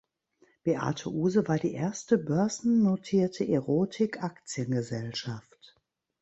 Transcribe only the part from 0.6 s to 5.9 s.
Beate Uhse war die erste börsennotierte Erotik-Aktiengesellschaft.